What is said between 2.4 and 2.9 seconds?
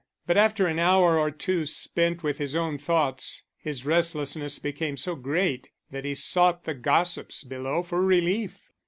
own